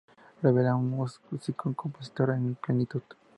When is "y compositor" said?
1.69-2.31